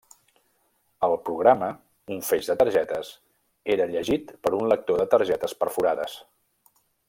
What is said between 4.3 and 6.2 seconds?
per un lector de targetes perforades.